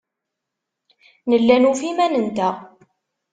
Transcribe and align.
Nella 1.29 1.55
nufa 1.61 1.85
iman-nteɣ. 1.91 2.55